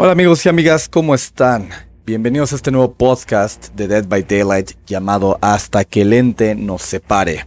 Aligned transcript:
Hola 0.00 0.12
amigos 0.12 0.46
y 0.46 0.48
amigas, 0.48 0.88
¿cómo 0.88 1.12
están? 1.12 1.70
Bienvenidos 2.06 2.52
a 2.52 2.54
este 2.54 2.70
nuevo 2.70 2.92
podcast 2.92 3.74
de 3.74 3.88
Dead 3.88 4.06
by 4.06 4.22
Daylight 4.22 4.74
llamado 4.86 5.38
Hasta 5.40 5.84
que 5.84 6.02
el 6.02 6.12
ente 6.12 6.54
nos 6.54 6.82
separe. 6.82 7.46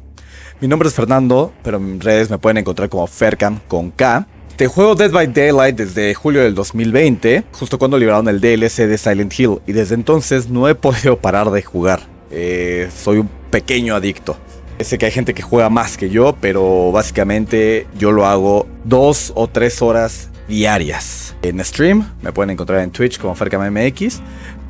Mi 0.59 0.67
nombre 0.67 0.89
es 0.89 0.93
Fernando, 0.93 1.53
pero 1.63 1.77
en 1.77 2.01
redes 2.01 2.29
me 2.29 2.39
pueden 2.39 2.57
encontrar 2.57 2.89
como 2.89 3.07
Fercam 3.07 3.61
con 3.69 3.89
K. 3.91 4.27
Te 4.57 4.67
juego 4.67 4.95
Dead 4.95 5.11
by 5.11 5.27
Daylight 5.27 5.77
desde 5.77 6.13
julio 6.13 6.41
del 6.41 6.53
2020, 6.53 7.45
justo 7.53 7.79
cuando 7.79 7.97
liberaron 7.97 8.27
el 8.27 8.41
DLC 8.41 8.85
de 8.85 8.97
Silent 8.97 9.39
Hill, 9.39 9.59
y 9.65 9.71
desde 9.71 9.95
entonces 9.95 10.49
no 10.49 10.67
he 10.67 10.75
podido 10.75 11.19
parar 11.19 11.51
de 11.51 11.61
jugar. 11.61 12.01
Eh, 12.31 12.89
soy 12.93 13.19
un 13.19 13.29
pequeño 13.49 13.95
adicto. 13.95 14.35
Sé 14.77 14.97
que 14.97 15.05
hay 15.05 15.13
gente 15.13 15.33
que 15.33 15.41
juega 15.41 15.69
más 15.69 15.95
que 15.95 16.09
yo, 16.09 16.35
pero 16.41 16.91
básicamente 16.91 17.87
yo 17.97 18.11
lo 18.11 18.25
hago 18.25 18.67
dos 18.83 19.31
o 19.35 19.47
tres 19.47 19.81
horas 19.81 20.30
diarias. 20.51 21.33
En 21.41 21.63
stream 21.63 22.05
me 22.21 22.33
pueden 22.33 22.49
encontrar 22.49 22.81
en 22.81 22.91
Twitch 22.91 23.17
como 23.17 23.33
FercamMX, 23.35 24.19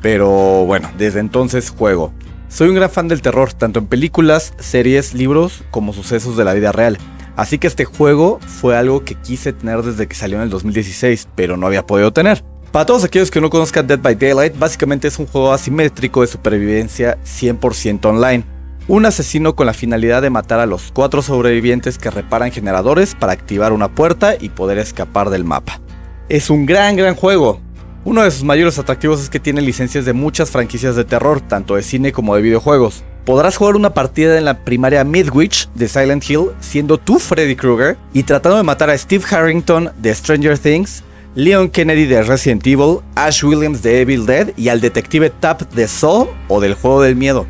pero 0.00 0.64
bueno, 0.64 0.88
desde 0.96 1.18
entonces 1.18 1.70
juego. 1.70 2.12
Soy 2.48 2.68
un 2.68 2.76
gran 2.76 2.88
fan 2.88 3.08
del 3.08 3.20
terror, 3.20 3.52
tanto 3.52 3.80
en 3.80 3.86
películas, 3.86 4.54
series, 4.58 5.12
libros, 5.12 5.64
como 5.72 5.92
sucesos 5.92 6.36
de 6.36 6.44
la 6.44 6.54
vida 6.54 6.70
real. 6.70 6.98
Así 7.34 7.58
que 7.58 7.66
este 7.66 7.84
juego 7.84 8.38
fue 8.46 8.76
algo 8.76 9.04
que 9.04 9.16
quise 9.16 9.52
tener 9.52 9.82
desde 9.82 10.06
que 10.06 10.14
salió 10.14 10.36
en 10.36 10.44
el 10.44 10.50
2016, 10.50 11.28
pero 11.34 11.56
no 11.56 11.66
había 11.66 11.84
podido 11.84 12.12
tener. 12.12 12.44
Para 12.70 12.86
todos 12.86 13.04
aquellos 13.04 13.30
que 13.30 13.40
no 13.40 13.50
conozcan 13.50 13.86
Dead 13.86 13.98
by 13.98 14.14
Daylight, 14.14 14.58
básicamente 14.58 15.08
es 15.08 15.18
un 15.18 15.26
juego 15.26 15.52
asimétrico 15.52 16.20
de 16.20 16.28
supervivencia 16.28 17.18
100% 17.24 18.04
online. 18.04 18.44
Un 18.88 19.06
asesino 19.06 19.54
con 19.54 19.66
la 19.66 19.74
finalidad 19.74 20.22
de 20.22 20.30
matar 20.30 20.58
a 20.58 20.66
los 20.66 20.90
cuatro 20.92 21.22
sobrevivientes 21.22 21.98
que 21.98 22.10
reparan 22.10 22.50
generadores 22.50 23.14
para 23.14 23.32
activar 23.32 23.72
una 23.72 23.94
puerta 23.94 24.34
y 24.38 24.48
poder 24.48 24.78
escapar 24.78 25.30
del 25.30 25.44
mapa. 25.44 25.80
Es 26.28 26.50
un 26.50 26.66
gran, 26.66 26.96
gran 26.96 27.14
juego. 27.14 27.60
Uno 28.04 28.22
de 28.22 28.32
sus 28.32 28.42
mayores 28.42 28.80
atractivos 28.80 29.20
es 29.20 29.30
que 29.30 29.38
tiene 29.38 29.60
licencias 29.60 30.04
de 30.04 30.12
muchas 30.12 30.50
franquicias 30.50 30.96
de 30.96 31.04
terror, 31.04 31.40
tanto 31.40 31.76
de 31.76 31.84
cine 31.84 32.10
como 32.10 32.34
de 32.34 32.42
videojuegos. 32.42 33.04
Podrás 33.24 33.56
jugar 33.56 33.76
una 33.76 33.94
partida 33.94 34.36
en 34.36 34.44
la 34.44 34.64
primaria 34.64 35.04
Midwich 35.04 35.68
de 35.76 35.86
Silent 35.86 36.28
Hill 36.28 36.50
siendo 36.58 36.98
tú 36.98 37.20
Freddy 37.20 37.54
Krueger 37.54 37.96
y 38.12 38.24
tratando 38.24 38.58
de 38.58 38.64
matar 38.64 38.90
a 38.90 38.98
Steve 38.98 39.24
Harrington 39.30 39.92
de 39.98 40.12
Stranger 40.12 40.58
Things, 40.58 41.04
Leon 41.36 41.70
Kennedy 41.70 42.06
de 42.06 42.24
Resident 42.24 42.66
Evil, 42.66 42.98
Ash 43.14 43.44
Williams 43.44 43.80
de 43.84 44.00
Evil 44.00 44.26
Dead 44.26 44.48
y 44.56 44.68
al 44.68 44.80
detective 44.80 45.30
Tap 45.30 45.62
de 45.72 45.86
Saw 45.86 46.28
o 46.48 46.60
del 46.60 46.74
juego 46.74 47.00
del 47.00 47.14
miedo. 47.14 47.46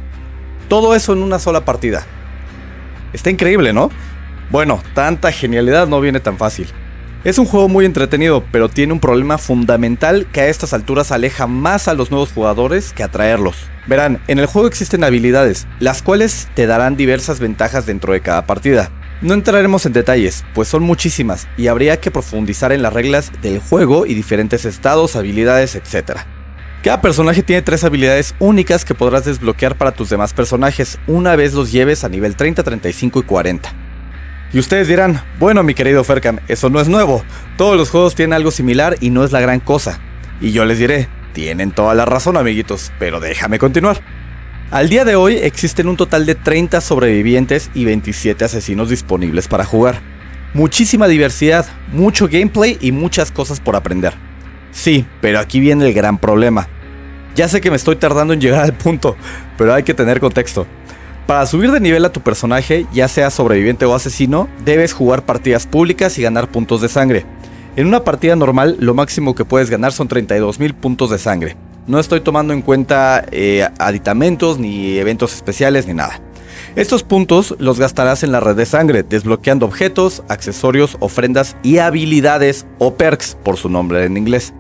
Todo 0.73 0.95
eso 0.95 1.13
en 1.13 1.23
una 1.23 1.39
sola 1.39 1.67
partida. 1.67 2.07
Está 3.13 3.29
increíble, 3.29 3.75
¿no? 3.75 3.91
Bueno, 4.51 4.83
tanta 4.95 5.31
genialidad 5.31 5.87
no 5.87 6.01
viene 6.01 6.19
tan 6.19 6.39
fácil. 6.39 6.67
Es 7.25 7.37
un 7.37 7.45
juego 7.45 7.69
muy 7.69 7.85
entretenido, 7.85 8.43
pero 8.51 8.71
tiene 8.71 8.95
un 8.95 8.99
problema 8.99 9.37
fundamental 9.37 10.27
que 10.33 10.41
a 10.41 10.47
estas 10.47 10.73
alturas 10.73 11.13
aleja 11.13 11.47
más 11.47 11.89
a 11.89 11.93
los 11.93 12.11
nuevos 12.11 12.33
jugadores 12.33 12.95
que 12.95 13.03
atraerlos. 13.03 13.57
Verán, 13.87 14.23
en 14.29 14.39
el 14.39 14.47
juego 14.47 14.67
existen 14.67 15.05
habilidades, 15.05 15.67
las 15.79 16.01
cuales 16.01 16.49
te 16.55 16.67
darán 16.67 16.97
diversas 16.97 17.39
ventajas 17.39 17.85
dentro 17.85 18.15
de 18.15 18.23
cada 18.23 18.47
partida. 18.47 18.91
No 19.21 19.35
entraremos 19.35 19.85
en 19.85 19.93
detalles, 19.93 20.43
pues 20.55 20.69
son 20.69 20.85
muchísimas 20.85 21.49
y 21.59 21.67
habría 21.67 22.01
que 22.01 22.11
profundizar 22.11 22.73
en 22.73 22.81
las 22.81 22.95
reglas 22.95 23.31
del 23.43 23.59
juego 23.59 24.07
y 24.07 24.15
diferentes 24.15 24.65
estados, 24.65 25.17
habilidades, 25.17 25.75
etc. 25.75 26.23
Cada 26.83 27.01
personaje 27.01 27.45
tiene 27.45 27.63
tres 27.63 27.85
habilidades 27.85 28.35
únicas 28.41 28.85
que 28.85 28.97
podrás 28.97 29.25
desbloquear 29.25 29.77
para 29.77 29.93
tus 29.93 30.11
demás 30.11 30.35
personajes 30.35 30.99
una 31.07 31.37
vez 31.37 31.55
los 31.55 31.71
lleves 31.71 32.03
a 32.03 32.09
nivel 32.09 32.35
30, 32.35 32.65
35 32.65 33.21
y 33.21 33.23
40. 33.23 33.73
Y 34.53 34.59
ustedes 34.59 34.89
dirán, 34.89 35.23
bueno 35.39 35.63
mi 35.63 35.75
querido 35.75 36.03
Fercam, 36.03 36.41
eso 36.49 36.71
no 36.71 36.81
es 36.81 36.89
nuevo, 36.89 37.23
todos 37.57 37.77
los 37.77 37.89
juegos 37.89 38.17
tienen 38.17 38.33
algo 38.33 38.51
similar 38.51 38.97
y 39.01 39.11
no 39.11 39.23
es 39.23 39.31
la 39.31 39.41
gran 39.41 39.61
cosa. 39.61 40.01
Y 40.41 40.51
yo 40.51 40.65
les 40.65 40.81
diré, 40.81 41.09
tienen 41.33 41.71
toda 41.71 41.95
la 41.95 42.05
razón 42.05 42.37
amiguitos, 42.37 42.91
pero 42.99 43.21
déjame 43.21 43.61
continuar. 43.61 44.01
Al 44.73 44.89
día 44.89 45.05
de 45.05 45.15
hoy 45.15 45.37
existen 45.37 45.87
un 45.87 45.97
total 45.97 46.27
de 46.27 46.35
30 46.35 46.81
sobrevivientes 46.81 47.71
y 47.75 47.85
27 47.85 48.45
asesinos 48.45 48.91
disponibles 48.91 49.47
para 49.47 49.65
jugar. 49.65 50.01
Muchísima 50.53 51.07
diversidad, 51.07 51.65
mucho 51.93 52.27
gameplay 52.27 52.77
y 52.81 52.91
muchas 52.91 53.31
cosas 53.31 53.61
por 53.61 53.77
aprender. 53.77 54.15
Sí, 54.73 55.07
pero 55.21 55.39
aquí 55.39 55.61
viene 55.61 55.87
el 55.87 55.95
gran 55.95 56.19
problema. 56.19 56.69
Ya 57.35 57.49
sé 57.49 57.61
que 57.61 57.71
me 57.71 57.77
estoy 57.77 57.97
tardando 57.97 58.35
en 58.35 58.41
llegar 58.41 58.63
al 58.63 58.75
punto, 58.75 59.17
pero 59.57 59.73
hay 59.73 59.83
que 59.83 59.95
tener 59.95 60.21
contexto. 60.21 60.67
Para 61.27 61.47
subir 61.47 61.71
de 61.71 61.81
nivel 61.81 62.05
a 62.05 62.13
tu 62.13 62.21
personaje, 62.21 62.87
ya 62.93 63.09
sea 63.09 63.31
sobreviviente 63.31 63.87
o 63.87 63.95
asesino, 63.95 64.49
debes 64.65 64.93
jugar 64.93 65.25
partidas 65.25 65.67
públicas 65.67 66.19
y 66.19 66.23
ganar 66.23 66.49
puntos 66.49 66.83
de 66.83 66.89
sangre. 66.89 67.25
En 67.75 67.87
una 67.87 68.05
partida 68.05 68.37
normal, 68.37 68.77
lo 68.81 68.93
máximo 68.93 69.35
que 69.35 69.47
puedes 69.47 69.71
ganar 69.71 69.93
son 69.93 70.09
32.000 70.09 70.75
puntos 70.75 71.11
de 71.11 71.19
sangre. 71.19 71.57
No 71.87 71.99
estoy 71.99 72.21
tomando 72.21 72.53
en 72.53 72.61
cuenta 72.61 73.25
eh, 73.31 73.67
aditamentos, 73.79 74.59
ni 74.59 74.99
eventos 74.99 75.35
especiales, 75.35 75.87
ni 75.87 75.95
nada. 75.95 76.21
Estos 76.77 77.03
puntos 77.03 77.55
los 77.59 77.79
gastarás 77.79 78.23
en 78.25 78.33
la 78.33 78.41
red 78.41 78.57
de 78.57 78.67
sangre, 78.67 79.03
desbloqueando 79.03 79.65
objetos, 79.65 80.23
accesorios, 80.29 80.97
ofrendas 81.01 81.57
y 81.63 81.79
habilidades 81.79 82.67
o 82.79 82.95
perks 82.95 83.37
por 83.43 83.57
su 83.57 83.71
nombre 83.71 84.05
en 84.05 84.17
inglés. 84.17 84.53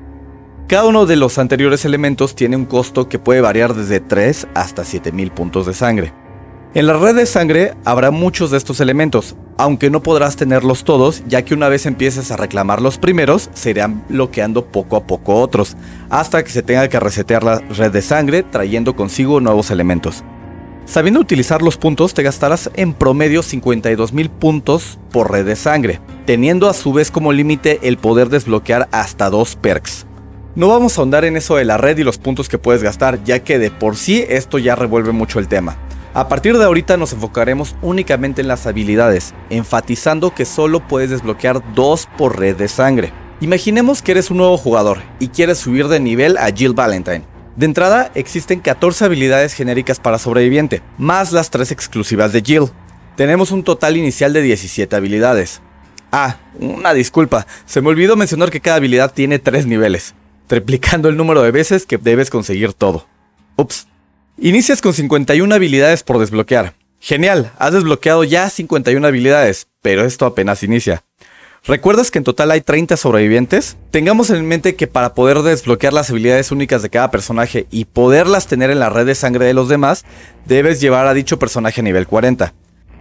Cada 0.68 0.86
uno 0.86 1.04
de 1.04 1.16
los 1.16 1.38
anteriores 1.38 1.84
elementos 1.84 2.34
tiene 2.34 2.56
un 2.56 2.64
costo 2.64 3.08
que 3.08 3.18
puede 3.18 3.40
variar 3.40 3.74
desde 3.74 4.00
3 4.00 4.48
hasta 4.54 4.84
7000 4.84 5.30
puntos 5.30 5.66
de 5.66 5.74
sangre. 5.74 6.12
En 6.74 6.86
la 6.86 6.94
red 6.94 7.14
de 7.14 7.26
sangre 7.26 7.74
habrá 7.84 8.10
muchos 8.10 8.50
de 8.50 8.56
estos 8.56 8.80
elementos, 8.80 9.36
aunque 9.58 9.90
no 9.90 10.02
podrás 10.02 10.36
tenerlos 10.36 10.84
todos, 10.84 11.22
ya 11.28 11.42
que 11.42 11.52
una 11.52 11.68
vez 11.68 11.84
empieces 11.84 12.30
a 12.30 12.38
reclamar 12.38 12.80
los 12.80 12.96
primeros, 12.96 13.50
se 13.52 13.70
irán 13.70 14.02
bloqueando 14.08 14.64
poco 14.64 14.96
a 14.96 15.06
poco 15.06 15.34
otros, 15.34 15.76
hasta 16.08 16.42
que 16.42 16.50
se 16.50 16.62
tenga 16.62 16.88
que 16.88 16.98
resetear 16.98 17.44
la 17.44 17.58
red 17.58 17.92
de 17.92 18.00
sangre 18.00 18.42
trayendo 18.42 18.96
consigo 18.96 19.40
nuevos 19.40 19.70
elementos. 19.70 20.24
Sabiendo 20.86 21.20
utilizar 21.20 21.60
los 21.60 21.76
puntos, 21.76 22.14
te 22.14 22.22
gastarás 22.22 22.70
en 22.74 22.94
promedio 22.94 23.42
52.000 23.42 24.30
puntos 24.30 24.98
por 25.10 25.30
red 25.30 25.44
de 25.44 25.56
sangre, 25.56 26.00
teniendo 26.24 26.70
a 26.70 26.74
su 26.74 26.94
vez 26.94 27.10
como 27.10 27.32
límite 27.32 27.80
el 27.82 27.98
poder 27.98 28.30
desbloquear 28.30 28.88
hasta 28.92 29.28
dos 29.28 29.56
perks. 29.56 30.06
No 30.54 30.68
vamos 30.68 30.98
a 30.98 31.00
ahondar 31.00 31.24
en 31.24 31.38
eso 31.38 31.56
de 31.56 31.64
la 31.64 31.78
red 31.78 31.96
y 31.96 32.04
los 32.04 32.18
puntos 32.18 32.50
que 32.50 32.58
puedes 32.58 32.82
gastar, 32.82 33.24
ya 33.24 33.38
que 33.38 33.58
de 33.58 33.70
por 33.70 33.96
sí 33.96 34.22
esto 34.28 34.58
ya 34.58 34.74
revuelve 34.74 35.10
mucho 35.12 35.38
el 35.38 35.48
tema. 35.48 35.78
A 36.12 36.28
partir 36.28 36.58
de 36.58 36.64
ahorita 36.64 36.98
nos 36.98 37.14
enfocaremos 37.14 37.74
únicamente 37.80 38.42
en 38.42 38.48
las 38.48 38.66
habilidades, 38.66 39.32
enfatizando 39.48 40.34
que 40.34 40.44
solo 40.44 40.86
puedes 40.86 41.08
desbloquear 41.08 41.62
dos 41.74 42.06
por 42.18 42.38
red 42.38 42.54
de 42.54 42.68
sangre. 42.68 43.14
Imaginemos 43.40 44.02
que 44.02 44.12
eres 44.12 44.30
un 44.30 44.36
nuevo 44.36 44.58
jugador 44.58 44.98
y 45.18 45.28
quieres 45.28 45.56
subir 45.56 45.88
de 45.88 46.00
nivel 46.00 46.36
a 46.36 46.50
Jill 46.54 46.74
Valentine. 46.74 47.24
De 47.56 47.64
entrada 47.64 48.10
existen 48.14 48.60
14 48.60 49.06
habilidades 49.06 49.54
genéricas 49.54 50.00
para 50.00 50.18
sobreviviente, 50.18 50.82
más 50.98 51.32
las 51.32 51.48
3 51.48 51.72
exclusivas 51.72 52.30
de 52.34 52.42
Jill. 52.42 52.68
Tenemos 53.16 53.52
un 53.52 53.64
total 53.64 53.96
inicial 53.96 54.34
de 54.34 54.42
17 54.42 54.94
habilidades. 54.94 55.62
Ah, 56.12 56.36
una 56.60 56.92
disculpa, 56.92 57.46
se 57.64 57.80
me 57.80 57.88
olvidó 57.88 58.16
mencionar 58.16 58.50
que 58.50 58.60
cada 58.60 58.76
habilidad 58.76 59.14
tiene 59.14 59.38
3 59.38 59.66
niveles 59.66 60.14
triplicando 60.46 61.08
el 61.08 61.16
número 61.16 61.42
de 61.42 61.50
veces 61.50 61.86
que 61.86 61.98
debes 61.98 62.30
conseguir 62.30 62.72
todo. 62.72 63.06
Ups. 63.56 63.86
Inicias 64.38 64.80
con 64.80 64.92
51 64.92 65.54
habilidades 65.54 66.02
por 66.02 66.18
desbloquear. 66.18 66.74
Genial, 67.00 67.52
has 67.58 67.72
desbloqueado 67.72 68.24
ya 68.24 68.48
51 68.48 69.06
habilidades, 69.06 69.68
pero 69.82 70.04
esto 70.04 70.24
apenas 70.24 70.62
inicia. 70.62 71.04
¿Recuerdas 71.64 72.10
que 72.10 72.18
en 72.18 72.24
total 72.24 72.50
hay 72.50 72.60
30 72.60 72.96
sobrevivientes? 72.96 73.76
Tengamos 73.92 74.30
en 74.30 74.46
mente 74.46 74.74
que 74.74 74.88
para 74.88 75.14
poder 75.14 75.42
desbloquear 75.42 75.92
las 75.92 76.10
habilidades 76.10 76.50
únicas 76.50 76.82
de 76.82 76.90
cada 76.90 77.12
personaje 77.12 77.66
y 77.70 77.84
poderlas 77.84 78.48
tener 78.48 78.70
en 78.70 78.80
la 78.80 78.90
red 78.90 79.06
de 79.06 79.14
sangre 79.14 79.46
de 79.46 79.54
los 79.54 79.68
demás, 79.68 80.04
debes 80.44 80.80
llevar 80.80 81.06
a 81.06 81.14
dicho 81.14 81.38
personaje 81.38 81.80
a 81.80 81.84
nivel 81.84 82.08
40. 82.08 82.52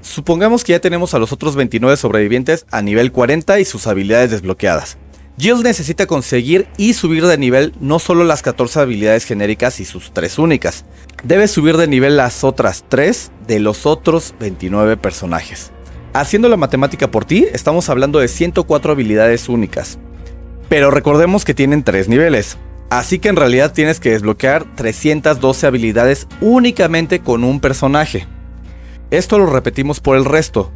Supongamos 0.02 0.64
que 0.64 0.74
ya 0.74 0.80
tenemos 0.80 1.16
a 1.16 1.20
los 1.20 1.32
otros 1.32 1.56
29 1.56 1.98
sobrevivientes 1.98 2.68
a 2.70 2.84
nivel 2.84 3.12
40 3.12 3.60
y 3.60 3.66
sus 3.66 3.88
habilidades 3.88 4.30
desbloqueadas. 4.30 4.98
Jill 5.38 5.64
necesita 5.64 6.06
conseguir 6.06 6.68
y 6.78 6.94
subir 6.94 7.26
de 7.26 7.38
nivel 7.38 7.74
no 7.80 8.00
solo 8.00 8.24
las 8.24 8.42
14 8.42 8.82
habilidades 8.82 9.26
genéricas 9.26 9.80
y 9.80 9.86
sus 9.86 10.14
3 10.14 10.40
únicas, 10.40 10.86
debe 11.24 11.48
subir 11.48 11.78
de 11.78 11.88
nivel 11.88 12.18
las 12.18 12.44
otras 12.44 12.84
3 12.90 13.32
de 13.48 13.60
los 13.60 13.86
otros 13.86 14.36
29 14.40 14.98
personajes. 14.98 15.72
Haciendo 16.14 16.50
la 16.50 16.58
matemática 16.58 17.10
por 17.10 17.26
ti, 17.26 17.48
estamos 17.54 17.90
hablando 17.90 18.20
de 18.20 18.28
104 18.28 18.92
habilidades 18.92 19.48
únicas. 19.48 19.98
Pero 20.68 20.92
recordemos 20.92 21.46
que 21.46 21.54
tienen 21.54 21.84
3 21.84 22.10
niveles, 22.10 22.58
así 22.90 23.18
que 23.18 23.30
en 23.30 23.38
realidad 23.38 23.74
tienes 23.74 24.00
que 24.00 24.12
desbloquear 24.12 24.66
312 24.76 25.66
habilidades 25.66 26.28
únicamente 26.42 27.22
con 27.22 27.44
un 27.44 27.60
personaje. 27.62 28.28
Esto 29.10 29.40
lo 29.40 29.48
repetimos 29.48 30.02
por 30.02 30.18
el 30.18 30.26
resto. 30.26 30.72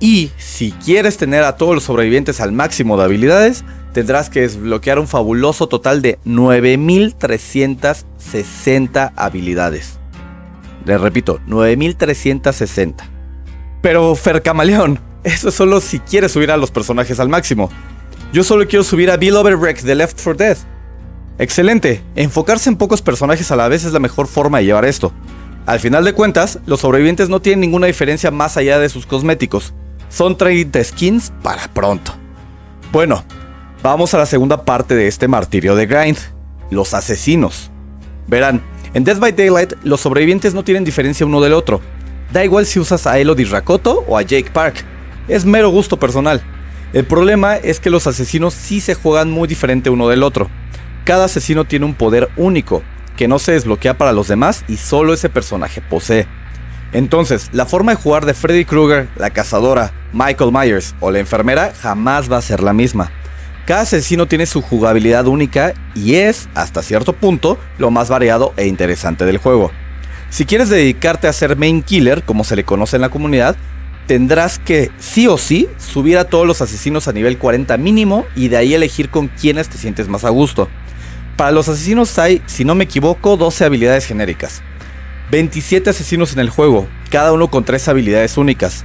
Y 0.00 0.30
si 0.36 0.72
quieres 0.72 1.16
tener 1.16 1.44
a 1.44 1.56
todos 1.56 1.74
los 1.74 1.84
sobrevivientes 1.84 2.40
al 2.40 2.52
máximo 2.52 2.96
de 2.96 3.04
habilidades, 3.04 3.64
tendrás 3.92 4.28
que 4.28 4.40
desbloquear 4.42 4.98
un 4.98 5.08
fabuloso 5.08 5.68
total 5.68 6.02
de 6.02 6.18
9360 6.24 9.12
habilidades. 9.16 9.98
Les 10.84 11.00
repito, 11.00 11.40
9360. 11.46 13.08
Pero 13.80 14.14
Fer 14.14 14.42
Camaleón, 14.42 14.98
eso 15.22 15.48
es 15.48 15.54
solo 15.54 15.80
si 15.80 16.00
quieres 16.00 16.32
subir 16.32 16.50
a 16.50 16.56
los 16.56 16.70
personajes 16.70 17.20
al 17.20 17.28
máximo. 17.28 17.70
Yo 18.32 18.42
solo 18.42 18.66
quiero 18.66 18.82
subir 18.82 19.10
a 19.10 19.16
Bill 19.16 19.36
Overbreak 19.36 19.82
de 19.82 19.94
Left 19.94 20.20
4 20.22 20.34
Dead. 20.34 20.58
Excelente, 21.38 22.02
enfocarse 22.14 22.68
en 22.68 22.76
pocos 22.76 23.00
personajes 23.00 23.50
a 23.50 23.56
la 23.56 23.68
vez 23.68 23.84
es 23.84 23.92
la 23.92 24.00
mejor 24.00 24.26
forma 24.26 24.58
de 24.58 24.66
llevar 24.66 24.84
esto. 24.84 25.12
Al 25.66 25.80
final 25.80 26.04
de 26.04 26.12
cuentas, 26.12 26.58
los 26.66 26.80
sobrevivientes 26.80 27.28
no 27.28 27.40
tienen 27.40 27.60
ninguna 27.60 27.86
diferencia 27.86 28.30
más 28.30 28.56
allá 28.56 28.78
de 28.78 28.88
sus 28.88 29.06
cosméticos. 29.06 29.72
Son 30.14 30.36
30 30.36 30.84
skins 30.84 31.32
para 31.42 31.66
pronto. 31.66 32.14
Bueno, 32.92 33.24
vamos 33.82 34.14
a 34.14 34.18
la 34.18 34.26
segunda 34.26 34.64
parte 34.64 34.94
de 34.94 35.08
este 35.08 35.26
martirio 35.26 35.74
de 35.74 35.86
Grind, 35.86 36.18
los 36.70 36.94
asesinos. 36.94 37.72
Verán, 38.28 38.62
en 38.94 39.02
Death 39.02 39.18
by 39.18 39.32
Daylight 39.32 39.72
los 39.82 40.02
sobrevivientes 40.02 40.54
no 40.54 40.62
tienen 40.62 40.84
diferencia 40.84 41.26
uno 41.26 41.40
del 41.40 41.52
otro. 41.52 41.80
Da 42.32 42.44
igual 42.44 42.64
si 42.64 42.78
usas 42.78 43.08
a 43.08 43.18
Elodie 43.18 43.46
Rakoto 43.46 44.04
o 44.06 44.16
a 44.16 44.22
Jake 44.22 44.52
Park, 44.52 44.84
es 45.26 45.44
mero 45.44 45.70
gusto 45.70 45.98
personal. 45.98 46.40
El 46.92 47.04
problema 47.04 47.56
es 47.56 47.80
que 47.80 47.90
los 47.90 48.06
asesinos 48.06 48.54
sí 48.54 48.80
se 48.80 48.94
juegan 48.94 49.32
muy 49.32 49.48
diferente 49.48 49.90
uno 49.90 50.06
del 50.06 50.22
otro. 50.22 50.48
Cada 51.02 51.24
asesino 51.24 51.64
tiene 51.64 51.86
un 51.86 51.94
poder 51.94 52.28
único, 52.36 52.84
que 53.16 53.26
no 53.26 53.40
se 53.40 53.50
desbloquea 53.50 53.98
para 53.98 54.12
los 54.12 54.28
demás 54.28 54.64
y 54.68 54.76
solo 54.76 55.12
ese 55.12 55.28
personaje 55.28 55.80
posee. 55.80 56.28
Entonces, 56.94 57.50
la 57.52 57.66
forma 57.66 57.92
de 57.92 58.00
jugar 58.00 58.24
de 58.24 58.34
Freddy 58.34 58.64
Krueger, 58.64 59.08
la 59.16 59.30
cazadora, 59.30 59.92
Michael 60.12 60.52
Myers 60.52 60.94
o 61.00 61.10
la 61.10 61.18
enfermera 61.18 61.72
jamás 61.78 62.30
va 62.30 62.36
a 62.36 62.42
ser 62.42 62.62
la 62.62 62.72
misma. 62.72 63.10
Cada 63.66 63.80
asesino 63.80 64.26
tiene 64.26 64.46
su 64.46 64.62
jugabilidad 64.62 65.26
única 65.26 65.74
y 65.96 66.14
es, 66.14 66.48
hasta 66.54 66.82
cierto 66.82 67.12
punto, 67.12 67.58
lo 67.78 67.90
más 67.90 68.10
variado 68.10 68.54
e 68.56 68.68
interesante 68.68 69.24
del 69.24 69.38
juego. 69.38 69.72
Si 70.30 70.44
quieres 70.46 70.68
dedicarte 70.68 71.26
a 71.26 71.32
ser 71.32 71.56
main 71.56 71.82
killer, 71.82 72.22
como 72.22 72.44
se 72.44 72.54
le 72.54 72.64
conoce 72.64 72.96
en 72.96 73.02
la 73.02 73.08
comunidad, 73.08 73.56
tendrás 74.06 74.60
que 74.60 74.92
sí 74.98 75.26
o 75.26 75.36
sí 75.36 75.68
subir 75.78 76.16
a 76.16 76.24
todos 76.24 76.46
los 76.46 76.60
asesinos 76.60 77.08
a 77.08 77.12
nivel 77.12 77.38
40 77.38 77.76
mínimo 77.76 78.24
y 78.36 78.48
de 78.48 78.56
ahí 78.56 78.72
elegir 78.72 79.10
con 79.10 79.26
quienes 79.26 79.68
te 79.68 79.78
sientes 79.78 80.06
más 80.06 80.24
a 80.24 80.30
gusto. 80.30 80.68
Para 81.36 81.50
los 81.50 81.68
asesinos 81.68 82.16
hay, 82.20 82.40
si 82.46 82.64
no 82.64 82.76
me 82.76 82.84
equivoco, 82.84 83.36
12 83.36 83.64
habilidades 83.64 84.06
genéricas. 84.06 84.62
27 85.30 85.90
asesinos 85.90 86.32
en 86.32 86.40
el 86.40 86.50
juego, 86.50 86.88
cada 87.10 87.32
uno 87.32 87.48
con 87.48 87.64
3 87.64 87.88
habilidades 87.88 88.36
únicas 88.36 88.84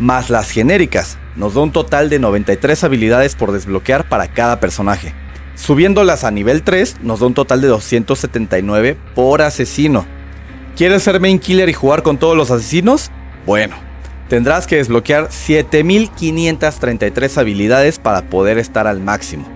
más 0.00 0.30
las 0.30 0.50
genéricas. 0.50 1.18
Nos 1.36 1.54
da 1.54 1.60
un 1.60 1.70
total 1.70 2.10
de 2.10 2.18
93 2.18 2.82
habilidades 2.82 3.36
por 3.36 3.52
desbloquear 3.52 4.08
para 4.08 4.26
cada 4.28 4.58
personaje. 4.58 5.14
Subiéndolas 5.54 6.24
a 6.24 6.30
nivel 6.30 6.62
3 6.62 7.02
nos 7.02 7.20
da 7.20 7.26
un 7.26 7.34
total 7.34 7.60
de 7.60 7.68
279 7.68 8.96
por 9.14 9.42
asesino. 9.42 10.06
¿Quieres 10.76 11.02
ser 11.02 11.20
main 11.20 11.38
killer 11.38 11.68
y 11.68 11.74
jugar 11.74 12.02
con 12.02 12.18
todos 12.18 12.36
los 12.36 12.50
asesinos? 12.50 13.10
Bueno, 13.46 13.76
tendrás 14.28 14.66
que 14.66 14.76
desbloquear 14.76 15.30
7533 15.30 17.38
habilidades 17.38 17.98
para 17.98 18.22
poder 18.22 18.58
estar 18.58 18.86
al 18.86 19.00
máximo. 19.00 19.46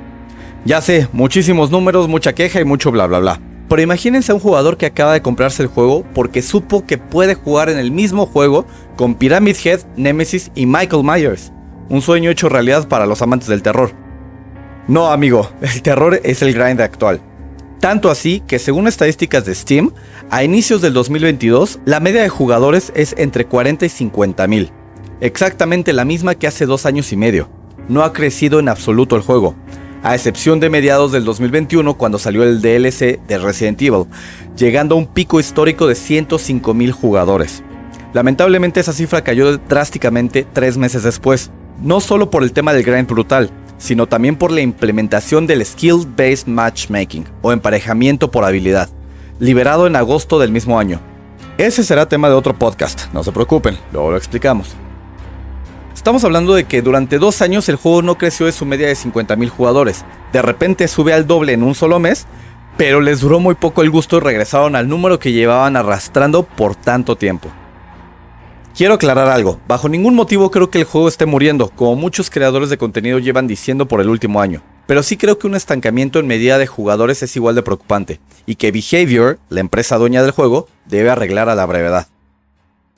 Ya 0.65 0.81
sé, 0.81 1.09
muchísimos 1.13 1.71
números, 1.71 2.09
mucha 2.09 2.35
queja 2.35 2.61
y 2.61 2.65
mucho 2.65 2.91
bla 2.91 3.07
bla 3.07 3.19
bla. 3.19 3.54
Pero 3.69 3.83
imagínense 3.83 4.31
a 4.31 4.35
un 4.35 4.41
jugador 4.41 4.77
que 4.77 4.87
acaba 4.87 5.13
de 5.13 5.23
comprarse 5.23 5.63
el 5.63 5.69
juego 5.69 6.05
porque 6.15 6.43
supo 6.43 6.85
que 6.85 6.99
puede 6.99 7.35
jugar 7.35 7.71
en 7.71 7.79
el 7.79 7.91
mismo 7.91 8.27
juego 8.27 8.67
con 8.97 9.15
Pyramid 9.15 9.57
Head, 9.65 9.81
Nemesis 9.97 10.51
y 10.55 10.67
Michael 10.67 11.05
Myers. 11.05 11.53
Un 11.89 12.03
sueño 12.03 12.31
hecho 12.31 12.49
realidad 12.49 12.89
para 12.89 13.07
los 13.07 13.23
amantes 13.23 13.49
del 13.49 13.63
terror. 13.63 13.93
No, 14.87 15.11
amigo, 15.11 15.51
el 15.63 15.83
terror 15.83 16.21
es 16.23 16.43
el 16.43 16.53
grind 16.53 16.81
actual. 16.81 17.21
Tanto 17.81 18.11
así 18.11 18.43
que 18.47 18.59
según 18.59 18.87
estadísticas 18.87 19.45
de 19.45 19.55
Steam, 19.55 19.93
a 20.31 20.45
inicios 20.45 20.81
del 20.81 20.95
2022, 20.95 21.81
la 21.85 22.01
media 22.01 22.23
de 22.23 22.29
jugadores 22.29 22.93
es 22.95 23.15
entre 23.19 23.47
40 23.47 23.87
y 23.87 23.89
50 23.89 24.47
mil. 24.47 24.71
Exactamente 25.21 25.93
la 25.93 26.05
misma 26.05 26.35
que 26.35 26.47
hace 26.47 26.67
dos 26.67 26.87
años 26.87 27.13
y 27.13 27.17
medio. 27.17 27.49
No 27.89 28.03
ha 28.03 28.13
crecido 28.13 28.59
en 28.59 28.69
absoluto 28.69 29.17
el 29.17 29.23
juego 29.23 29.55
a 30.05 30.15
excepción 30.15 30.61
de 30.61 30.69
mediados 30.69 31.13
del 31.13 31.25
2021 31.25 31.95
cuando 31.95 32.19
salió 32.19 32.43
el 32.43 32.61
DLC 32.61 33.19
de 33.27 33.39
Resident 33.39 33.81
Evil, 33.81 34.05
llegando 34.55 34.95
a 34.95 34.99
un 34.99 35.07
pico 35.07 35.41
histórico 35.41 35.89
de 35.89 35.95
105 35.95 36.75
mil 36.75 36.93
jugadores. 36.93 37.63
Lamentablemente 38.13 38.81
esa 38.81 38.93
cifra 38.93 39.25
cayó 39.25 39.57
drásticamente 39.57 40.47
tres 40.53 40.77
meses 40.77 41.05
después, 41.05 41.51
no 41.83 42.01
solo 42.01 42.29
por 42.31 42.43
el 42.43 42.53
tema 42.53 42.75
del 42.75 42.85
grind 42.85 43.09
brutal, 43.09 43.51
sino 43.79 44.07
también 44.07 44.37
por 44.37 44.53
la 44.53 44.61
implementación 44.61 45.47
del 45.47 45.65
Skill 45.65 46.07
Based 46.15 46.47
Matchmaking 46.47 47.25
o 47.41 47.53
emparejamiento 47.53 48.31
por 48.31 48.45
habilidad, 48.45 48.91
liberado 49.39 49.87
en 49.87 49.97
agosto 49.97 50.39
del 50.39 50.53
mismo 50.53 50.79
año. 50.79 51.01
Ese 51.57 51.83
será 51.83 52.07
tema 52.07 52.29
de 52.29 52.35
otro 52.35 52.55
podcast, 52.55 53.11
no 53.15 53.25
se 53.25 53.33
preocupen, 53.33 53.79
luego 53.91 54.11
lo 54.11 54.19
explicamos. 54.19 54.77
Estamos 56.05 56.25
hablando 56.25 56.53
de 56.53 56.65
que 56.65 56.83
durante 56.83 57.19
dos 57.19 57.41
años 57.41 57.67
el 57.71 57.77
juego 57.77 58.03
no 58.03 58.19
creció 58.19 58.45
de 58.45 58.53
su 58.53 58.67
media 58.67 58.89
de 58.89 58.93
50.000 58.93 59.49
jugadores. 59.49 60.05
De 60.35 60.43
repente 60.43 60.87
sube 60.87 61.15
al 61.15 61.27
doble 61.27 61.55
en 61.55 61.63
un 61.63 61.75
solo 61.75 61.99
mes, 61.99 62.27
pero 62.77 63.01
les 63.01 63.21
duró 63.21 63.41
muy 63.41 63.55
poco 63.55 63.81
el 63.81 63.89
gusto 63.89 64.19
y 64.19 64.21
regresaron 64.21 64.77
al 64.77 64.87
número 64.87 65.19
que 65.19 65.33
llevaban 65.33 65.79
arrastrando 65.79 66.43
por 66.43 66.77
tanto 66.77 67.17
tiempo. 67.17 67.49
Quiero 68.77 68.93
aclarar 68.93 69.29
algo, 69.29 69.59
bajo 69.67 69.89
ningún 69.89 70.15
motivo 70.15 70.51
creo 70.51 70.69
que 70.69 70.81
el 70.81 70.85
juego 70.85 71.09
esté 71.09 71.25
muriendo, 71.25 71.71
como 71.71 71.97
muchos 71.97 72.29
creadores 72.29 72.69
de 72.69 72.77
contenido 72.77 73.19
llevan 73.19 73.47
diciendo 73.47 73.89
por 73.89 74.03
el 74.03 74.11
último 74.11 74.43
año, 74.43 74.61
pero 74.87 75.03
sí 75.03 75.17
creo 75.17 75.39
que 75.39 75.47
un 75.47 75.55
estancamiento 75.55 76.19
en 76.19 76.27
medida 76.27 76.59
de 76.59 76.67
jugadores 76.67 77.23
es 77.23 77.35
igual 77.35 77.55
de 77.55 77.63
preocupante, 77.63 78.21
y 78.45 78.57
que 78.57 78.73
Behavior, 78.73 79.39
la 79.49 79.61
empresa 79.61 79.97
dueña 79.97 80.23
del 80.23 80.33
juego, 80.33 80.69
debe 80.85 81.09
arreglar 81.09 81.49
a 81.49 81.55
la 81.55 81.65
brevedad. 81.65 82.09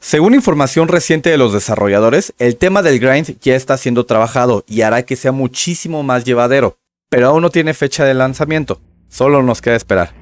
Según 0.00 0.34
información 0.34 0.88
reciente 0.88 1.31
de 1.31 1.38
los 1.38 1.52
desarrolladores, 1.52 2.34
el 2.38 2.56
tema 2.56 2.82
del 2.82 3.00
grind 3.00 3.38
ya 3.40 3.56
está 3.56 3.76
siendo 3.76 4.06
trabajado 4.06 4.64
y 4.69 4.82
hará 4.82 5.02
que 5.02 5.16
sea 5.16 5.32
muchísimo 5.32 6.02
más 6.02 6.25
llevadero, 6.25 6.78
pero 7.08 7.28
aún 7.28 7.43
no 7.43 7.50
tiene 7.50 7.75
fecha 7.75 8.04
de 8.04 8.14
lanzamiento, 8.14 8.81
solo 9.08 9.43
nos 9.43 9.62
queda 9.62 9.74
esperar. 9.74 10.15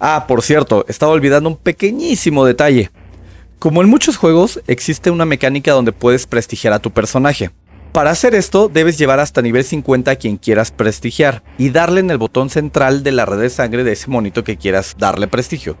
Ah, 0.00 0.24
por 0.26 0.42
cierto, 0.42 0.84
estaba 0.88 1.12
olvidando 1.12 1.48
un 1.48 1.56
pequeñísimo 1.56 2.44
detalle. 2.44 2.90
Como 3.58 3.82
en 3.82 3.88
muchos 3.88 4.16
juegos, 4.16 4.60
existe 4.66 5.10
una 5.10 5.24
mecánica 5.24 5.72
donde 5.72 5.92
puedes 5.92 6.26
prestigiar 6.26 6.72
a 6.72 6.80
tu 6.80 6.90
personaje. 6.90 7.50
Para 7.92 8.10
hacer 8.10 8.34
esto, 8.34 8.68
debes 8.68 8.98
llevar 8.98 9.20
hasta 9.20 9.40
nivel 9.40 9.62
50 9.62 10.10
a 10.10 10.16
quien 10.16 10.36
quieras 10.36 10.72
prestigiar 10.72 11.44
y 11.58 11.70
darle 11.70 12.00
en 12.00 12.10
el 12.10 12.18
botón 12.18 12.50
central 12.50 13.04
de 13.04 13.12
la 13.12 13.24
red 13.24 13.38
de 13.38 13.50
sangre 13.50 13.84
de 13.84 13.92
ese 13.92 14.10
monito 14.10 14.42
que 14.42 14.56
quieras 14.56 14.96
darle 14.98 15.28
prestigio. 15.28 15.76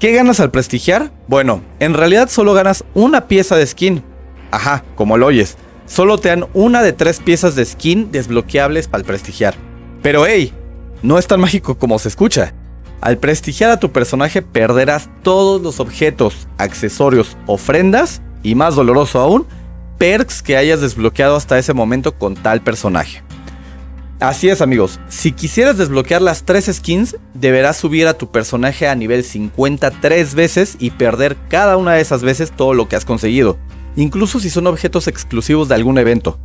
¿Qué 0.00 0.12
ganas 0.12 0.40
al 0.40 0.50
prestigiar? 0.50 1.12
Bueno, 1.28 1.60
en 1.78 1.92
realidad 1.92 2.30
solo 2.30 2.54
ganas 2.54 2.84
una 2.94 3.28
pieza 3.28 3.56
de 3.56 3.66
skin. 3.66 4.02
Ajá, 4.50 4.82
como 4.94 5.18
lo 5.18 5.26
oyes. 5.26 5.58
Solo 5.84 6.16
te 6.16 6.30
dan 6.30 6.46
una 6.54 6.80
de 6.80 6.94
tres 6.94 7.20
piezas 7.20 7.54
de 7.54 7.66
skin 7.66 8.10
desbloqueables 8.10 8.88
para 8.88 9.02
el 9.02 9.06
prestigiar. 9.06 9.56
Pero 10.00 10.24
hey, 10.26 10.54
no 11.02 11.18
es 11.18 11.26
tan 11.26 11.38
mágico 11.38 11.76
como 11.76 11.98
se 11.98 12.08
escucha. 12.08 12.54
Al 13.02 13.18
prestigiar 13.18 13.70
a 13.70 13.78
tu 13.78 13.92
personaje 13.92 14.40
perderás 14.40 15.10
todos 15.22 15.60
los 15.60 15.80
objetos, 15.80 16.48
accesorios, 16.56 17.36
ofrendas 17.44 18.22
y 18.42 18.54
más 18.54 18.76
doloroso 18.76 19.20
aún, 19.20 19.46
perks 19.98 20.40
que 20.40 20.56
hayas 20.56 20.80
desbloqueado 20.80 21.36
hasta 21.36 21.58
ese 21.58 21.74
momento 21.74 22.16
con 22.16 22.36
tal 22.36 22.62
personaje. 22.62 23.22
Así 24.20 24.50
es 24.50 24.60
amigos, 24.60 25.00
si 25.08 25.32
quisieras 25.32 25.78
desbloquear 25.78 26.20
las 26.20 26.42
tres 26.42 26.66
skins, 26.70 27.16
deberás 27.32 27.78
subir 27.78 28.06
a 28.06 28.12
tu 28.12 28.30
personaje 28.30 28.86
a 28.86 28.94
nivel 28.94 29.24
50 29.24 29.90
tres 29.92 30.34
veces 30.34 30.76
y 30.78 30.90
perder 30.90 31.38
cada 31.48 31.78
una 31.78 31.94
de 31.94 32.02
esas 32.02 32.22
veces 32.22 32.52
todo 32.52 32.74
lo 32.74 32.86
que 32.86 32.96
has 32.96 33.06
conseguido, 33.06 33.56
incluso 33.96 34.38
si 34.38 34.50
son 34.50 34.66
objetos 34.66 35.08
exclusivos 35.08 35.70
de 35.70 35.76
algún 35.76 35.96
evento. 35.96 36.38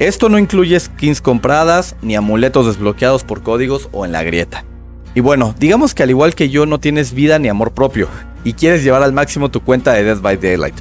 Esto 0.00 0.28
no 0.28 0.36
incluye 0.36 0.80
skins 0.80 1.20
compradas 1.20 1.94
ni 2.02 2.16
amuletos 2.16 2.66
desbloqueados 2.66 3.22
por 3.22 3.44
códigos 3.44 3.88
o 3.92 4.04
en 4.04 4.10
la 4.10 4.24
grieta. 4.24 4.64
Y 5.14 5.20
bueno, 5.20 5.54
digamos 5.60 5.94
que 5.94 6.02
al 6.02 6.10
igual 6.10 6.34
que 6.34 6.50
yo 6.50 6.66
no 6.66 6.80
tienes 6.80 7.14
vida 7.14 7.38
ni 7.38 7.46
amor 7.46 7.70
propio 7.70 8.08
y 8.42 8.54
quieres 8.54 8.82
llevar 8.82 9.04
al 9.04 9.12
máximo 9.12 9.48
tu 9.48 9.62
cuenta 9.62 9.92
de 9.92 10.02
Death 10.02 10.22
by 10.22 10.38
Daylight. 10.38 10.74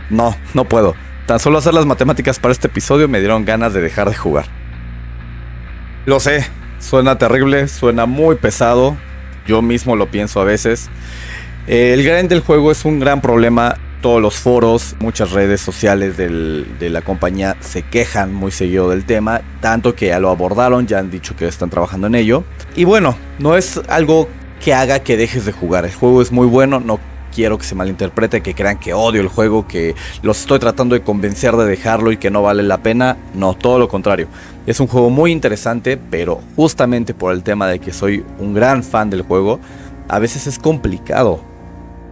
No, 0.10 0.36
no 0.54 0.66
puedo. 0.66 0.96
Tan 1.28 1.40
solo 1.40 1.60
hacer 1.60 1.74
las 1.74 1.86
matemáticas 1.86 2.40
para 2.40 2.52
este 2.52 2.68
episodio 2.68 3.08
me 3.08 3.20
dieron 3.20 3.46
ganas 3.46 3.74
de 3.74 3.80
dejar 3.82 4.10
de 4.10 4.16
jugar. 4.16 4.46
Lo 6.06 6.20
sé, 6.20 6.46
suena 6.80 7.18
terrible, 7.18 7.68
suena 7.68 8.06
muy 8.06 8.36
pesado. 8.36 8.98
Yo 9.48 9.62
mismo 9.62 9.96
lo 9.96 10.12
pienso 10.12 10.42
a 10.42 10.44
veces. 10.44 10.90
El 11.68 12.04
grind 12.04 12.30
del 12.30 12.42
juego 12.42 12.72
es 12.72 12.86
un 12.86 13.00
gran 13.00 13.22
problema. 13.22 13.76
Todos 14.06 14.22
los 14.22 14.36
foros, 14.36 14.96
muchas 15.00 15.32
redes 15.32 15.62
sociales 15.62 16.16
de 16.16 16.90
la 16.92 17.02
compañía 17.02 17.58
se 17.60 17.82
quejan 17.82 18.32
muy 18.32 18.52
seguido 18.52 18.92
del 18.92 19.04
tema, 19.04 19.42
tanto 19.62 19.96
que 19.96 20.10
ya 20.10 20.20
lo 20.20 20.30
abordaron, 20.30 20.86
ya 20.86 21.00
han 21.00 21.10
dicho 21.10 21.36
que 21.36 21.48
están 21.48 21.72
trabajando 21.72 22.06
en 22.06 22.14
ello. 22.14 22.44
Y 22.76 22.84
bueno, 22.84 23.18
no 23.40 23.58
es 23.58 23.82
algo 23.88 24.30
que 24.64 24.76
haga 24.76 25.00
que 25.00 25.18
dejes 25.18 25.48
de 25.48 25.54
jugar. 25.54 25.86
El 25.86 25.94
juego 25.96 26.22
es 26.22 26.32
muy 26.32 26.46
bueno, 26.46 26.80
no 26.80 27.00
quiero 27.34 27.58
que 27.58 27.64
se 27.64 27.74
malinterprete, 27.74 28.44
que 28.44 28.54
crean 28.54 28.78
que 28.78 28.94
odio 28.94 29.22
el 29.22 29.28
juego, 29.28 29.68
que 29.68 29.96
los 30.22 30.42
estoy 30.42 30.60
tratando 30.60 30.94
de 30.94 31.02
convencer 31.02 31.56
de 31.56 31.66
dejarlo 31.66 32.12
y 32.12 32.18
que 32.18 32.30
no 32.30 32.44
vale 32.44 32.62
la 32.62 32.84
pena. 32.84 33.18
No, 33.34 33.56
todo 33.56 33.80
lo 33.80 33.88
contrario. 33.88 34.28
Es 34.68 34.80
un 34.80 34.86
juego 34.86 35.10
muy 35.10 35.32
interesante, 35.32 35.98
pero 35.98 36.42
justamente 36.56 37.16
por 37.16 37.34
el 37.34 37.42
tema 37.42 37.68
de 37.68 37.80
que 37.80 37.92
soy 37.92 38.24
un 38.38 38.54
gran 38.54 38.84
fan 38.84 39.10
del 39.10 39.24
juego, 39.24 39.60
a 40.08 40.20
veces 40.20 40.46
es 40.46 40.60
complicado. 40.60 41.40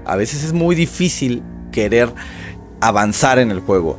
A 0.06 0.16
veces 0.16 0.44
es 0.44 0.54
muy 0.54 0.74
difícil 0.74 1.44
querer 1.74 2.14
avanzar 2.80 3.40
en 3.40 3.52
el 3.52 3.60
juego. 3.60 3.98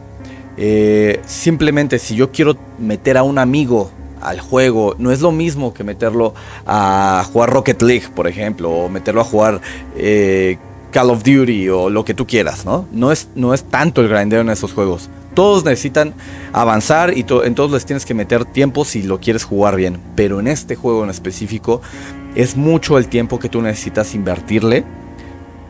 Eh, 0.56 1.20
simplemente 1.26 1.98
si 1.98 2.16
yo 2.16 2.32
quiero 2.32 2.56
meter 2.78 3.18
a 3.18 3.22
un 3.22 3.38
amigo 3.38 3.90
al 4.24 4.40
juego. 4.40 4.96
No 4.98 5.12
es 5.12 5.20
lo 5.20 5.30
mismo 5.30 5.72
que 5.72 5.84
meterlo 5.84 6.34
a 6.66 7.24
jugar 7.30 7.50
Rocket 7.50 7.80
League, 7.82 8.06
por 8.14 8.26
ejemplo, 8.26 8.70
o 8.70 8.88
meterlo 8.88 9.20
a 9.20 9.24
jugar 9.24 9.60
eh, 9.96 10.58
Call 10.90 11.10
of 11.10 11.22
Duty 11.22 11.68
o 11.68 11.90
lo 11.90 12.04
que 12.04 12.14
tú 12.14 12.26
quieras, 12.26 12.64
¿no? 12.64 12.88
No 12.90 13.12
es, 13.12 13.28
no 13.34 13.54
es 13.54 13.64
tanto 13.64 14.00
el 14.00 14.08
grindeo 14.08 14.40
en 14.40 14.48
esos 14.48 14.72
juegos. 14.72 15.10
Todos 15.34 15.64
necesitan 15.64 16.14
avanzar 16.52 17.16
y 17.16 17.26
en 17.44 17.54
todos 17.54 17.72
les 17.72 17.84
tienes 17.84 18.06
que 18.06 18.14
meter 18.14 18.44
tiempo 18.44 18.84
si 18.84 19.02
lo 19.02 19.18
quieres 19.20 19.44
jugar 19.44 19.76
bien. 19.76 20.00
Pero 20.14 20.40
en 20.40 20.46
este 20.46 20.76
juego 20.76 21.04
en 21.04 21.10
específico 21.10 21.82
es 22.34 22.56
mucho 22.56 22.98
el 22.98 23.08
tiempo 23.08 23.38
que 23.38 23.48
tú 23.48 23.60
necesitas 23.60 24.14
invertirle 24.14 24.84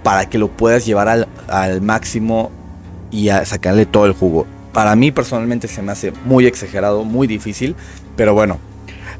para 0.04 0.28
que 0.28 0.38
lo 0.38 0.48
puedas 0.48 0.86
llevar 0.86 1.26
al, 1.48 1.80
máximo 1.80 2.52
y 3.10 3.30
a 3.30 3.44
sacarle 3.44 3.86
todo 3.86 4.06
el 4.06 4.12
jugo. 4.12 4.46
Para 4.72 4.94
mí 4.94 5.10
personalmente 5.10 5.66
se 5.66 5.82
me 5.82 5.90
hace 5.90 6.12
muy 6.24 6.46
exagerado, 6.46 7.04
muy 7.04 7.26
difícil. 7.26 7.74
Pero 8.16 8.34
bueno, 8.34 8.58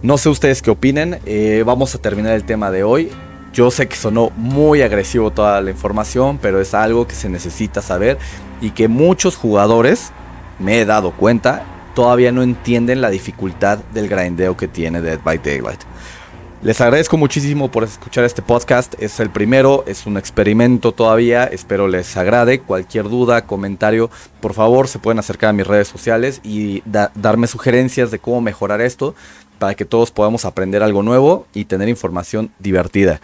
no 0.02 0.18
sé 0.18 0.28
ustedes 0.28 0.62
qué 0.62 0.70
opinen. 0.70 1.18
Eh, 1.26 1.64
vamos 1.66 1.94
a 1.94 1.98
terminar 1.98 2.34
el 2.34 2.44
tema 2.44 2.70
de 2.70 2.84
hoy. 2.84 3.10
Yo 3.52 3.70
sé 3.70 3.88
que 3.88 3.96
sonó 3.96 4.30
muy 4.36 4.82
agresivo 4.82 5.30
toda 5.30 5.60
la 5.60 5.70
información, 5.70 6.38
pero 6.42 6.60
es 6.60 6.74
algo 6.74 7.06
que 7.06 7.14
se 7.14 7.28
necesita 7.28 7.80
saber 7.80 8.18
y 8.60 8.70
que 8.70 8.88
muchos 8.88 9.36
jugadores, 9.36 10.10
me 10.58 10.80
he 10.80 10.84
dado 10.84 11.12
cuenta, 11.12 11.64
todavía 11.94 12.32
no 12.32 12.42
entienden 12.42 13.00
la 13.00 13.10
dificultad 13.10 13.78
del 13.94 14.08
grindeo 14.08 14.56
que 14.56 14.68
tiene 14.68 15.00
Dead 15.00 15.20
by 15.22 15.38
Daylight. 15.38 15.80
Les 16.64 16.80
agradezco 16.80 17.18
muchísimo 17.18 17.70
por 17.70 17.84
escuchar 17.84 18.24
este 18.24 18.40
podcast. 18.40 18.94
Es 18.98 19.20
el 19.20 19.28
primero, 19.28 19.84
es 19.86 20.06
un 20.06 20.16
experimento 20.16 20.92
todavía. 20.92 21.44
Espero 21.44 21.88
les 21.88 22.16
agrade. 22.16 22.60
Cualquier 22.60 23.10
duda, 23.10 23.44
comentario, 23.44 24.08
por 24.40 24.54
favor, 24.54 24.88
se 24.88 24.98
pueden 24.98 25.18
acercar 25.18 25.50
a 25.50 25.52
mis 25.52 25.66
redes 25.66 25.88
sociales 25.88 26.40
y 26.42 26.82
darme 26.86 27.48
sugerencias 27.48 28.10
de 28.10 28.18
cómo 28.18 28.40
mejorar 28.40 28.80
esto 28.80 29.14
para 29.58 29.74
que 29.74 29.84
todos 29.84 30.10
podamos 30.10 30.46
aprender 30.46 30.82
algo 30.82 31.02
nuevo 31.02 31.46
y 31.52 31.66
tener 31.66 31.90
información 31.90 32.50
divertida. 32.58 33.20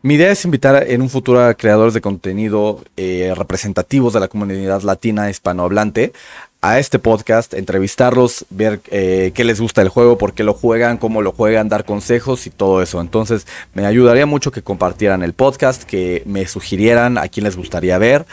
Mi 0.00 0.14
idea 0.14 0.30
es 0.30 0.44
invitar 0.44 0.84
en 0.88 1.02
un 1.02 1.10
futuro 1.10 1.44
a 1.44 1.54
creadores 1.54 1.94
de 1.94 2.00
contenido 2.00 2.84
eh, 2.96 3.34
representativos 3.36 4.12
de 4.12 4.20
la 4.20 4.28
comunidad 4.28 4.82
latina 4.82 5.28
hispanohablante 5.28 6.12
a 6.60 6.80
este 6.80 6.98
podcast, 6.98 7.54
entrevistarlos, 7.54 8.44
ver 8.50 8.80
eh, 8.90 9.30
qué 9.34 9.44
les 9.44 9.60
gusta 9.60 9.80
el 9.80 9.88
juego, 9.88 10.18
por 10.18 10.32
qué 10.32 10.42
lo 10.42 10.54
juegan, 10.54 10.98
cómo 10.98 11.22
lo 11.22 11.30
juegan, 11.32 11.68
dar 11.68 11.84
consejos 11.84 12.46
y 12.46 12.50
todo 12.50 12.82
eso. 12.82 13.00
Entonces 13.00 13.46
me 13.74 13.86
ayudaría 13.86 14.26
mucho 14.26 14.50
que 14.50 14.62
compartieran 14.62 15.22
el 15.22 15.34
podcast, 15.34 15.84
que 15.84 16.22
me 16.26 16.46
sugirieran 16.46 17.16
a 17.16 17.28
quién 17.28 17.44
les 17.44 17.56
gustaría 17.56 17.96
ver. 17.98 18.26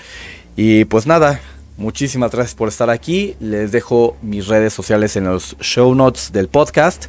Y 0.55 0.85
pues 0.85 1.05
nada, 1.05 1.39
muchísimas 1.77 2.31
gracias 2.31 2.55
por 2.55 2.67
estar 2.67 2.89
aquí. 2.89 3.35
Les 3.39 3.71
dejo 3.71 4.17
mis 4.23 4.47
redes 4.47 4.73
sociales 4.73 5.15
en 5.15 5.25
los 5.25 5.55
show 5.59 5.93
notes 5.93 6.31
del 6.31 6.47
podcast. 6.47 7.05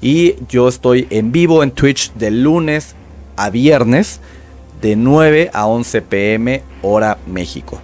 Y 0.00 0.36
yo 0.48 0.68
estoy 0.68 1.06
en 1.10 1.30
vivo 1.30 1.62
en 1.62 1.72
Twitch 1.72 2.12
de 2.14 2.30
lunes 2.30 2.94
a 3.36 3.50
viernes 3.50 4.20
de 4.80 4.96
9 4.96 5.50
a 5.52 5.66
11 5.66 6.02
pm 6.02 6.62
hora 6.82 7.18
México. 7.26 7.80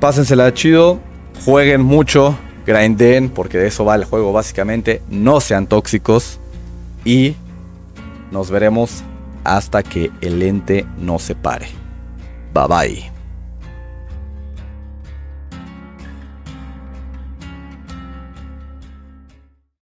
Pásensela 0.00 0.52
chido 0.54 1.11
jueguen 1.44 1.82
mucho, 1.82 2.36
grinden, 2.66 3.28
porque 3.28 3.58
de 3.58 3.68
eso 3.68 3.84
va 3.84 3.94
el 3.94 4.04
juego 4.04 4.32
básicamente, 4.32 5.02
no 5.08 5.40
sean 5.40 5.66
tóxicos 5.66 6.38
y 7.04 7.34
nos 8.30 8.50
veremos 8.50 9.02
hasta 9.44 9.82
que 9.82 10.10
el 10.20 10.42
ente 10.42 10.86
no 10.98 11.18
se 11.18 11.34
pare. 11.34 11.68
Bye 12.54 12.66
bye. 12.68 13.11